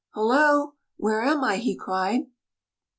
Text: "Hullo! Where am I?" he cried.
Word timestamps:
"Hullo! 0.15 0.73
Where 0.97 1.21
am 1.21 1.43
I?" 1.43 1.57
he 1.57 1.75
cried. 1.75 2.21